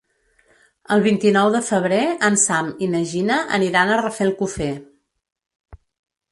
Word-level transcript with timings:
El 0.95 1.03
vint-i-nou 1.07 1.49
de 1.57 1.61
febrer 1.67 1.99
en 2.29 2.39
Sam 2.45 2.73
i 2.87 2.89
na 2.95 3.03
Gina 3.13 3.39
aniran 3.61 3.91
a 3.91 4.01
Rafelcofer. 4.03 4.73